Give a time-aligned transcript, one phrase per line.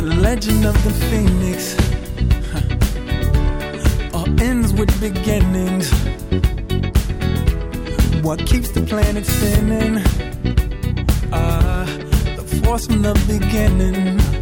[0.00, 1.74] the legend of the phoenix
[2.52, 4.16] huh.
[4.16, 5.90] all ends with beginnings.
[8.22, 9.96] What keeps the planet spinning?
[11.32, 11.84] Uh,
[12.36, 14.37] the force from the beginning.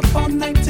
[0.00, 0.69] up all night to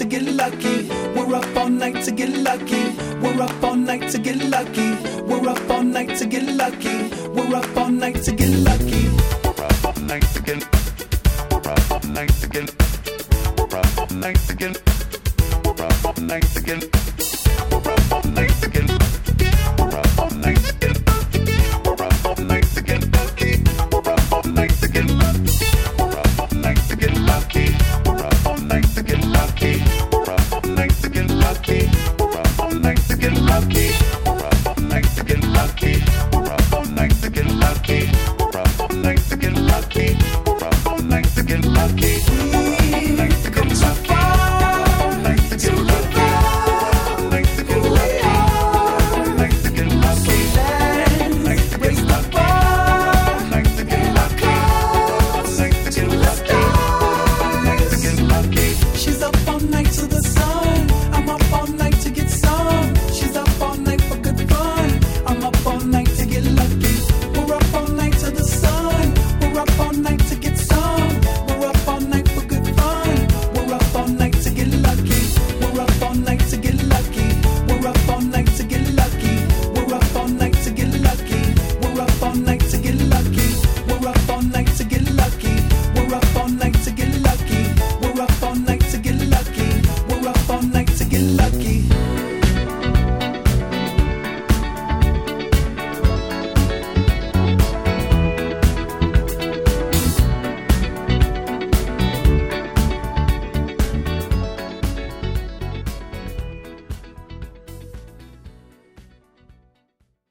[0.00, 0.88] to get lucky.
[1.14, 2.96] We're up all night to get lucky.
[3.20, 4.94] We're up all night to get lucky.
[5.28, 7.10] We're up all night to get lucky.
[7.28, 9.10] We're up all night to get lucky.
[9.44, 10.64] We're up all night to get.
[11.50, 12.74] We're up all night to get.
[13.58, 14.80] We're up all night to get.
[15.66, 16.82] We're up all night to get.
[17.70, 18.99] We're up all night to get.
[58.96, 60.89] She's up all night to the sun.